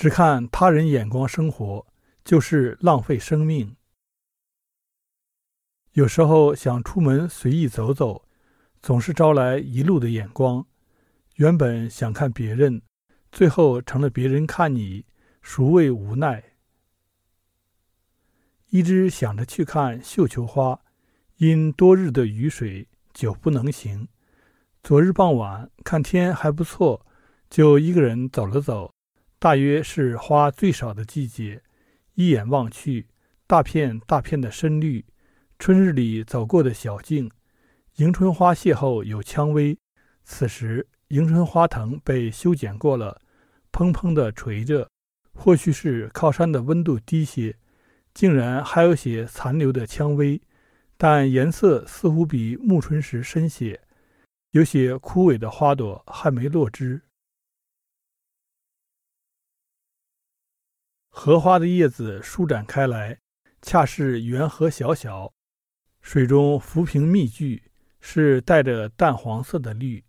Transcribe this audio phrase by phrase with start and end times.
[0.00, 1.86] 只看他人眼光生活，
[2.24, 3.76] 就是浪费生命。
[5.92, 8.24] 有时候想出门随意走走，
[8.80, 10.66] 总是招来一路的眼光。
[11.34, 12.80] 原本想看别人，
[13.30, 15.04] 最后成了别人看你，
[15.42, 16.42] 孰谓无奈？
[18.70, 20.80] 一直想着去看绣球花，
[21.36, 24.08] 因多日的雨水，久不能行。
[24.82, 27.04] 昨日傍晚看天还不错，
[27.50, 28.90] 就一个人走了走。
[29.40, 31.62] 大约是花最少的季节，
[32.12, 33.06] 一眼望去，
[33.46, 35.02] 大片大片的深绿。
[35.58, 37.30] 春日里走过的小径，
[37.96, 39.78] 迎春花谢后有蔷薇。
[40.24, 43.18] 此时迎春花藤被修剪过了，
[43.72, 44.86] 砰砰地垂着。
[45.32, 47.56] 或许是靠山的温度低些，
[48.12, 50.38] 竟然还有些残留的蔷薇，
[50.98, 53.80] 但颜色似乎比暮春时深些。
[54.50, 57.00] 有些枯萎的花朵还没落枝。
[61.22, 63.18] 荷花的叶子舒展开来，
[63.60, 65.30] 恰是圆荷小小。
[66.00, 67.62] 水中浮萍密聚，
[68.00, 70.02] 是带着淡黄色的绿，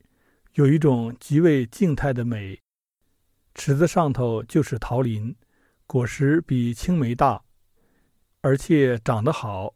[0.53, 2.57] 有一种极为静态的美。
[3.53, 5.35] 池子上头就是桃林，
[5.85, 7.43] 果实比青梅大，
[8.39, 9.75] 而且长得好。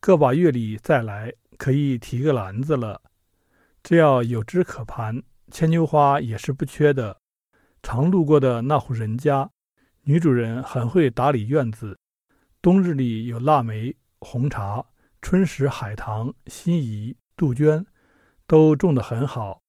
[0.00, 3.00] 个把月里再来，可以提个篮子了。
[3.84, 7.20] 只要有枝可盘，牵牛花也是不缺的。
[7.84, 9.48] 常路过的那户人家，
[10.04, 11.96] 女主人很会打理院子。
[12.60, 14.84] 冬日里有腊梅、红茶。
[15.20, 17.86] 春时，海棠、辛夷、杜鹃
[18.48, 19.62] 都种得很好，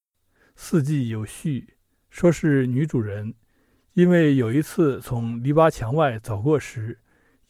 [0.56, 1.76] 四季有序。
[2.10, 3.32] 说是女主人，
[3.92, 6.98] 因为有一次从篱笆墙外走过时，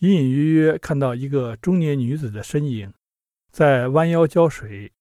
[0.00, 2.92] 隐隐约约看到一个中年女子的身影，
[3.50, 4.92] 在弯腰浇水。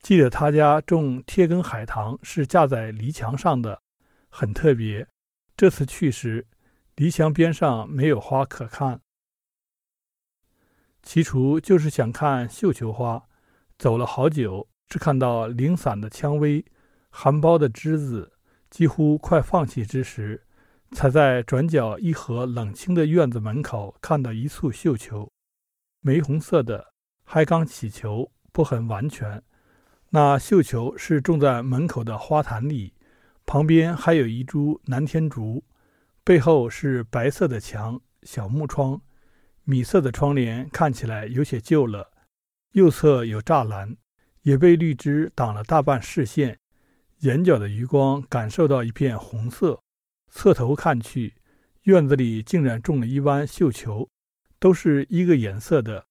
[0.00, 3.80] 记得她家种贴根海棠是架在篱墙上的，
[4.28, 5.06] 很特别。
[5.56, 6.44] 这次去时，
[7.00, 9.00] 篱墙边上没有花可看。
[11.02, 13.24] 起初就是想看绣球花，
[13.78, 16.62] 走了好久，只看到零散的蔷薇，
[17.08, 18.34] 含苞的枝子，
[18.68, 20.44] 几乎快放弃之时，
[20.92, 25.32] 才在转角一合冷清的院子门口看到一簇绣球，
[26.02, 26.92] 玫红色的，
[27.24, 29.42] 还刚起球，不很完全。
[30.10, 32.92] 那绣球是种在门口的花坛里，
[33.46, 35.64] 旁边还有一株南天竹，
[36.30, 39.02] 背后是白色的墙，小木窗。
[39.64, 42.08] 米色的窗帘看起来有些旧了，
[42.70, 43.96] 右侧有栅栏，
[44.42, 46.60] 也被绿枝挡了大半视线。
[47.22, 49.82] 眼角的余光感受到一片红色，
[50.30, 51.34] 侧头看去，
[51.82, 54.08] 院子里竟然种了一弯绣球，
[54.60, 56.06] 都是一个颜色的。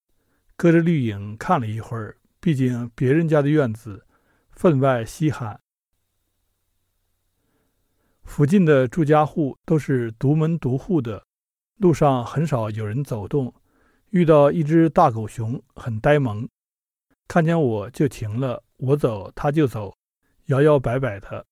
[0.57, 4.05] 隔着绿影看了一会儿，毕竟别人家的院子
[4.51, 5.61] 分外稀罕。
[8.39, 11.21] 附近的住家户都是独门独户的。
[11.75, 13.53] 路上很少有人走动，
[14.11, 16.47] 遇到一只大狗熊，很呆萌，
[17.27, 19.93] 看见我就停了，我走它就走，
[20.45, 21.45] 摇摇摆摆的，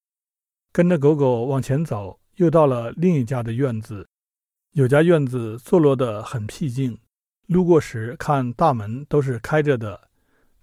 [0.71, 4.07] 跟着狗狗往前走，又到了另一家的院子。
[4.71, 6.97] 有家院子坐落得很僻静，
[7.47, 10.07] 路过时看大门都是开着的，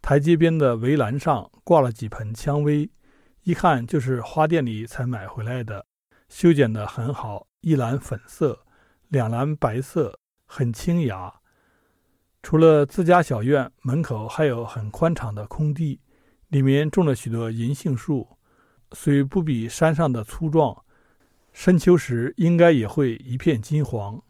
[0.01, 2.89] 台阶边的围栏上挂了几盆蔷薇，
[3.43, 5.85] 一看就是花店里才买回来的，
[6.29, 8.65] 修剪得很好，一篮粉色。
[9.09, 11.33] 两篮白色，很清雅。
[12.43, 16.01] 除了自家小院，门口还有很宽敞的空地，
[16.49, 18.37] 里面种了许多银杏树，
[18.93, 20.85] 虽不比山上的粗壮，
[21.53, 24.21] 深秋时应该也会一片金黄。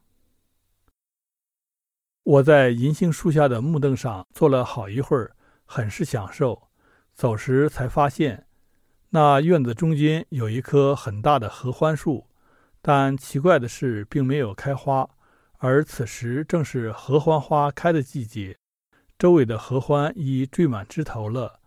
[2.22, 5.34] 我在银杏树下的木凳上坐了好一会儿，
[5.64, 6.68] 很是享受。
[7.14, 8.46] 走时才发现，
[9.14, 12.26] 那院子中间有一棵很大的合欢树。
[12.82, 15.08] 但奇怪的是，并没有开花，
[15.58, 18.58] 而此时正是合欢花开的季节，
[19.16, 21.60] 周围的合欢已缀满枝头了。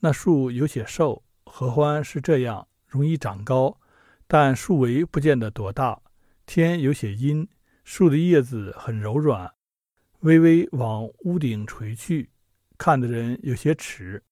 [0.00, 3.80] 那树有些瘦，合欢是这样，容易长高，
[4.26, 6.02] 但树围不见得多大。
[6.44, 7.48] 天有些阴，
[7.82, 9.50] 树的叶子很柔软，
[10.20, 12.28] 微微往屋顶垂去，
[12.76, 14.22] 看的人有些迟。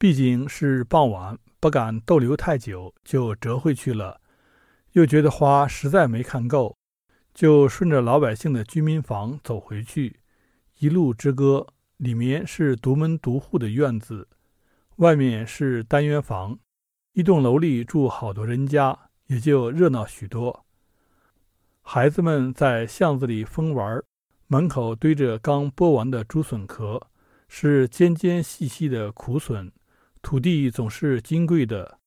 [0.00, 1.38] 毕竟是傍晚。
[1.60, 4.18] 不敢逗留太久，就折回去了。
[4.92, 6.74] 又觉得花实在没看够，
[7.34, 10.20] 就顺着老百姓的居民房走回去。
[10.78, 11.66] 一路之歌，
[11.98, 14.26] 里面是独门独户的院子，
[14.96, 16.58] 外面是单元房。
[17.12, 20.64] 一栋楼里住好多人家，也就热闹许多。
[21.82, 24.02] 孩子们在巷子里疯玩，
[24.46, 27.06] 门口堆着刚剥完的竹笋壳，
[27.48, 29.70] 是尖尖细细的苦笋。
[30.22, 31.98] 土地总是金贵的，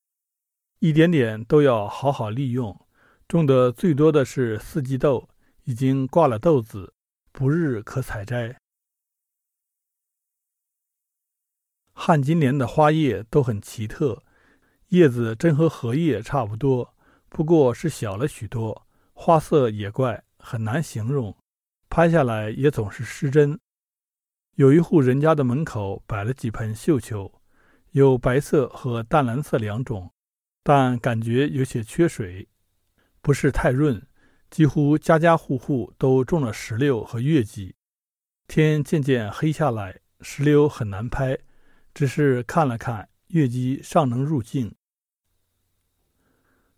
[0.79, 2.79] 一点点都要好好利用。
[3.27, 5.29] 种的最多的是四季豆，
[5.63, 6.93] 已经挂了豆子，
[7.31, 8.55] 不日可采摘。
[11.93, 14.23] 旱金莲的花叶都很奇特，
[14.89, 16.95] 叶子真和荷叶差不多，
[17.29, 21.35] 不过是小了许多，花色也怪，很难形容。
[21.89, 23.59] 拍下来也总是失真。
[24.55, 27.41] 有一户人家的门口摆了几盆绣球，
[27.93, 30.11] 有白色和淡蓝色两种，
[30.63, 32.47] 但感觉有些缺水。
[33.21, 34.03] 不是太润，
[34.49, 37.75] 几乎家家户户都种了石榴和月季。
[38.47, 41.37] 天渐渐黑下来，石榴很难拍，
[41.93, 44.73] 只是看了看，月季尚能入镜。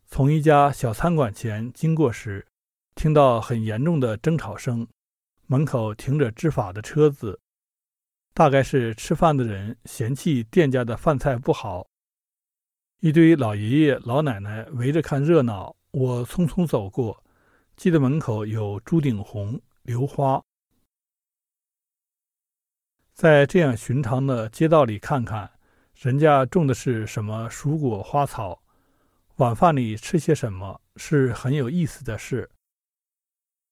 [0.06, 2.46] 从一家小餐馆前经过时，
[2.94, 4.86] 听到很严重的争吵声，
[5.48, 7.40] 门口停着执法的车子，
[8.36, 11.88] 大概是吃饭的人嫌弃店家的饭菜不好。
[13.00, 15.74] 一堆老爷爷老奶奶围着看热闹。
[15.92, 17.24] 我匆匆走过，
[17.78, 20.44] 记得门口有朱顶红、榴花。
[23.14, 25.50] 在这样寻常的街道里看看，
[25.94, 28.62] 人家种的是什么蔬果花草，
[29.38, 32.52] 晚饭里吃些什么，是很有意思的事。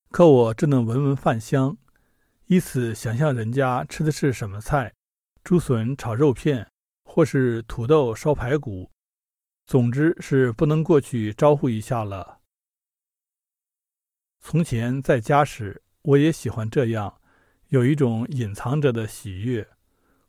[0.10, 1.78] 可我只能闻闻饭香，
[2.48, 4.94] 以此想象人家吃的是什么菜：
[5.44, 6.70] 竹笋炒肉片，
[7.04, 8.92] 或是土豆烧排骨。
[9.66, 12.42] 总之是不能过去招呼一下了。
[14.42, 17.22] 从前在家时，我也喜欢这样，
[17.70, 19.66] 有一种隐藏着的喜悦。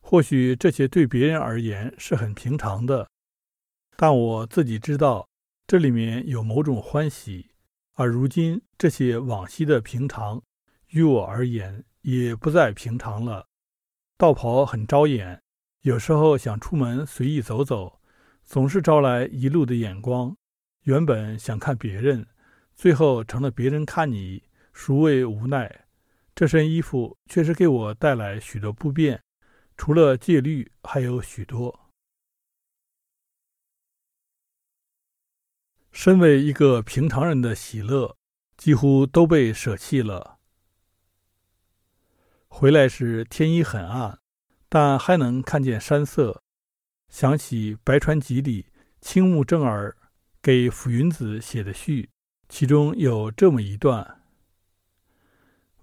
[0.01, 3.09] 或许这些对别人而言是很平常的，
[3.97, 5.29] 但我自己知道
[5.67, 7.51] 这里面有某种欢喜。
[7.95, 10.43] 而如今这些往昔的平常，
[10.89, 13.47] 于我而言也不再平常了。
[14.17, 15.43] 道袍很招眼，
[15.81, 18.01] 有时候想出门随意走走。
[18.45, 20.37] 总是招来一路的眼光。
[20.83, 22.27] 原本想看别人，
[22.75, 24.43] 最后成了别人看你，
[24.75, 25.87] 孰谓无奈？
[26.35, 29.23] 这身衣服确实给我带来许多不便，
[29.79, 31.89] 除了戒律，还有许多。
[35.91, 38.15] 身为一个平常人的喜乐，
[38.59, 40.34] 几乎都被舍弃了。
[42.57, 44.21] 回来时天已很暗，
[44.69, 46.41] 但还能看见山色。
[47.09, 48.67] 想起《白川集》里
[49.01, 49.97] 青木正儿
[50.41, 52.11] 给傅云子写的序，
[52.49, 54.23] 其中有这么一段：“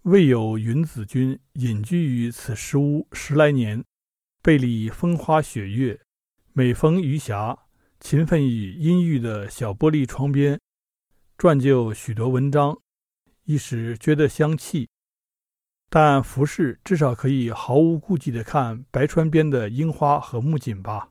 [0.04, 3.84] 未有云子君隐居于此石屋十来年，
[4.42, 6.00] 背里风花雪月，
[6.54, 7.66] 每逢余霞，
[8.00, 10.58] 勤奋于阴郁的小玻璃窗边，
[11.38, 12.80] 撰就许多文章，
[13.44, 14.88] 一时觉得香气。
[15.94, 21.10] 但服饰至少可以毫无顾忌地看白川边的樱花和木槿吧。”